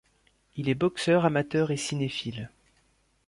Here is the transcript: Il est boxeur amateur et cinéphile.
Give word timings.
Il 0.55 0.67
est 0.67 0.73
boxeur 0.73 1.25
amateur 1.25 1.69
et 1.69 1.77
cinéphile. 1.77 2.49